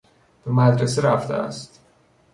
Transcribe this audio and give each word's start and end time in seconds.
به 0.45 0.51
مدرسه 0.51 1.01
رفته 1.01 1.33
است. 1.33 1.79